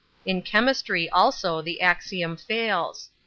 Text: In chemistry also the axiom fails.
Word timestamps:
In 0.25 0.41
chemistry 0.41 1.07
also 1.11 1.61
the 1.61 1.79
axiom 1.79 2.35
fails. 2.35 3.11